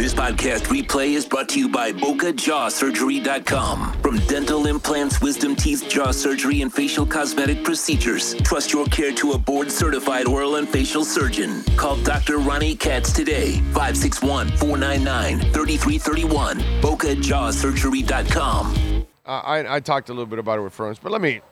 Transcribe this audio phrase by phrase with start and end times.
[0.00, 4.00] This podcast replay is brought to you by BocaJawSurgery.com.
[4.00, 9.32] From dental implants, wisdom teeth, jaw surgery, and facial cosmetic procedures, trust your care to
[9.32, 11.62] a board certified oral and facial surgeon.
[11.76, 12.38] Call Dr.
[12.38, 16.60] Ronnie Katz today, 561 499 3331.
[16.80, 19.06] BocaJawSurgery.com.
[19.26, 21.42] Uh, I, I talked a little bit about it with friends, but let me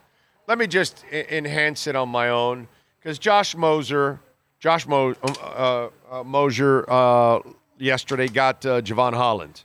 [0.46, 2.66] let me just e- enhance it on my own
[2.98, 4.20] because Josh Moser,
[4.58, 7.40] Josh Mo, um, uh, uh, Mosier, uh,
[7.78, 9.62] yesterday got uh, Jevon Holland,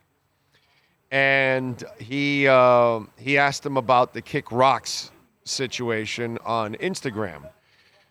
[1.11, 5.11] and he uh, he asked him about the kick rocks
[5.43, 7.49] situation on Instagram.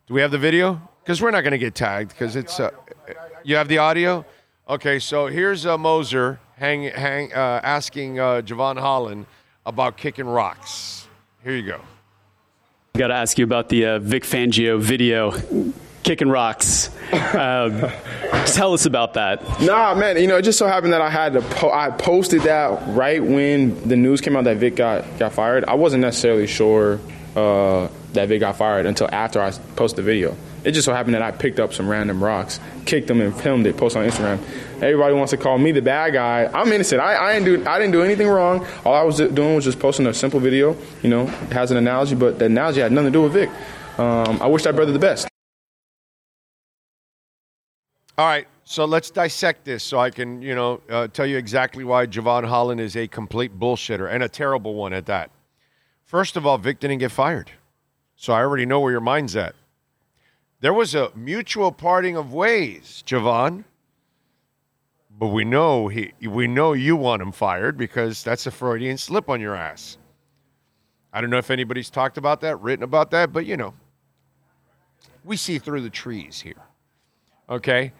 [0.07, 0.81] Do we have the video?
[1.03, 2.61] Because we're not going to get tagged because it's.
[2.61, 2.71] Uh,
[3.45, 4.25] you have the audio.
[4.69, 9.27] Okay, so here's uh, Moser hang, hang, uh, asking uh, Jevon Holland
[9.67, 11.09] about kicking rocks.
[11.43, 11.81] Here you go.
[12.97, 15.33] Got to ask you about the uh, Vic Fangio video,
[16.03, 16.91] kicking rocks.
[17.13, 17.91] Um,
[18.47, 19.43] tell us about that.
[19.61, 20.17] Nah, man.
[20.17, 21.43] You know, it just so happened that I had to.
[21.43, 25.65] Po- I posted that right when the news came out that Vic got got fired.
[25.65, 26.99] I wasn't necessarily sure
[27.37, 30.37] uh, that Vic got fired until after I posted the video.
[30.65, 33.67] It just so happened that I picked up some random rocks, kicked them, and filmed
[33.67, 34.39] it, posted on Instagram.
[34.77, 36.49] Everybody wants to call me the bad guy.
[36.55, 37.01] I'm innocent.
[37.01, 38.67] I, I didn't do I didn't do anything wrong.
[38.85, 40.77] All I was doing was just posting a simple video.
[41.03, 43.51] You know, it has an analogy, but the analogy had nothing to do with Vic.
[43.99, 45.32] Um, I wish that brother the best.
[48.19, 51.83] All right, so let's dissect this so I can, you know, uh, tell you exactly
[51.83, 55.31] why Jevon Holland is a complete bullshitter and a terrible one at that.
[56.05, 57.51] First of all, Vic didn't get fired.
[58.17, 59.55] So I already know where your mind's at.
[60.61, 63.65] There was a mutual parting of ways, Jevon.
[65.19, 69.29] But we know he we know you want him fired because that's a Freudian slip
[69.29, 69.99] on your ass.
[71.13, 73.75] I don't know if anybody's talked about that, written about that, but you know.
[75.25, 76.63] We see through the trees here.
[77.49, 77.93] Okay?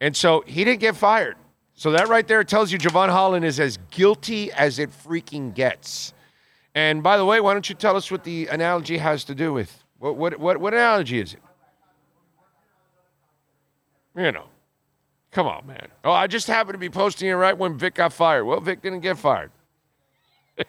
[0.00, 1.36] And so he didn't get fired.
[1.74, 6.12] So that right there tells you Jevon Holland is as guilty as it freaking gets.
[6.74, 9.52] And by the way, why don't you tell us what the analogy has to do
[9.52, 9.84] with?
[9.98, 11.42] What what what, what analogy is it?
[14.16, 14.46] You know.
[15.30, 15.88] Come on, man.
[16.04, 18.44] Oh, I just happened to be posting it right when Vic got fired.
[18.44, 19.50] Well, Vic didn't get fired.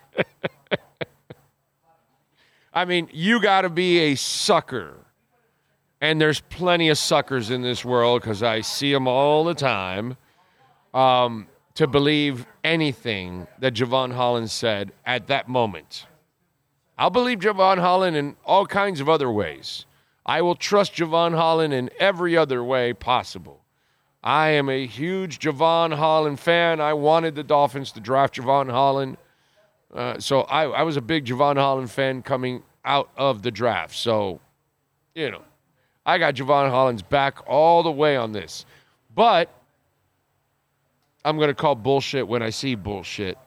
[2.74, 4.98] I mean, you got to be a sucker.
[6.02, 10.16] And there's plenty of suckers in this world because I see them all the time
[10.94, 16.06] um, to believe anything that Jevon Holland said at that moment.
[16.98, 19.86] I'll believe Jevon Holland in all kinds of other ways.
[20.26, 23.62] I will trust Jevon Holland in every other way possible.
[24.22, 26.82] I am a huge Jevon Holland fan.
[26.82, 29.18] I wanted the Dolphins to draft Jevon Holland.
[29.94, 33.96] Uh, so I, I was a big Jevon Holland fan coming out of the draft.
[33.96, 34.42] So,
[35.16, 35.42] you know,
[36.10, 38.66] I got Jevon Holland's back all the way on this.
[39.14, 39.50] But
[41.24, 43.38] I'm going to call bullshit when I see bullshit.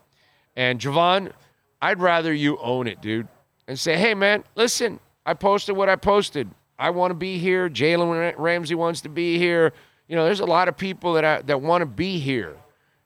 [0.57, 1.33] And Jevon,
[1.81, 3.29] I'd rather you own it, dude,
[3.67, 6.51] and say, hey, man, listen, I posted what I posted.
[6.79, 7.71] I want to be here.
[7.71, 9.73] Jalen Ramsey wants to be here
[10.13, 12.57] you know, there's a lot of people that I, that want to be here.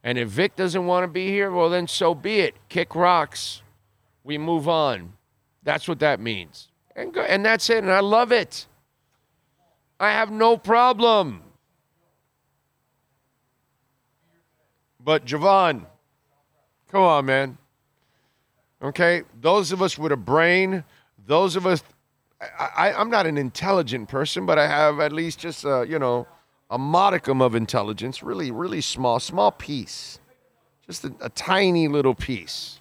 [0.03, 2.57] And if Vic doesn't want to be here, well, then so be it.
[2.69, 3.63] Kick rocks.
[4.25, 5.13] We move on.
[5.63, 6.67] That's what that means.
[6.97, 7.79] And, go, and that's it.
[7.79, 8.67] And I love it.
[9.99, 11.43] I have no problem.
[15.01, 15.87] But Jevon,
[16.91, 17.59] come on, man.
[18.83, 19.23] Okay?
[19.41, 20.85] Those of us with a brain,
[21.27, 21.83] those of us,
[22.41, 26.27] I, am not an intelligent person, but I have at least just, a, you know,
[26.71, 30.19] a modicum of intelligence, really, really small, small piece,
[30.85, 32.81] just a, a tiny little piece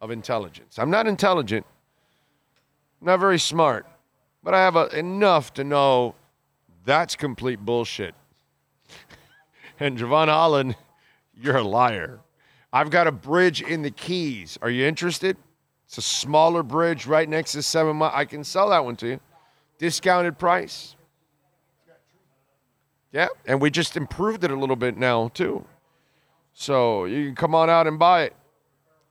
[0.00, 0.78] of intelligence.
[0.78, 1.66] I'm not intelligent,
[3.00, 3.86] not very smart,
[4.44, 6.14] but I have a, enough to know
[6.86, 8.14] that's complete bullshit.
[9.80, 10.76] and Jevon Holland,
[11.34, 12.20] you're a liar.
[12.72, 14.56] I've got a bridge in the Keys.
[14.62, 15.36] Are you interested?
[15.86, 18.12] It's a smaller bridge right next to Seven Mile.
[18.14, 19.20] I can sell that one to you.
[19.78, 20.96] Discounted price.
[23.12, 25.64] Yeah, and we just improved it a little bit now too.
[26.52, 28.36] So you can come on out and buy it.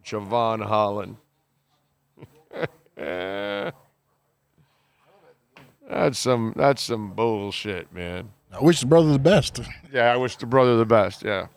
[0.03, 1.17] Jevon Holland.
[6.05, 8.29] That's some that's some bullshit, man.
[8.51, 9.59] I wish the brother the best.
[9.91, 11.23] Yeah, I wish the brother the best.
[11.23, 11.47] Yeah,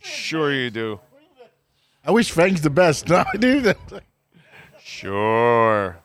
[0.00, 0.98] sure you do.
[2.04, 3.08] I wish Frank's the best.
[3.08, 3.76] No, dude.
[4.82, 6.01] Sure.